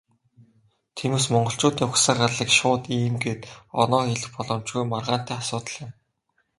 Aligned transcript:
Тиймээс, 0.97 1.25
монголчуудын 1.33 1.87
угсаа 1.89 2.15
гарлыг 2.21 2.49
шууд 2.57 2.83
"ийм" 2.97 3.15
гээд 3.23 3.41
оноон 3.81 4.07
хэлэх 4.11 4.31
боломжгүй, 4.35 4.83
маргаантай 4.87 5.37
асуудал 5.39 5.75
юм. 5.83 5.91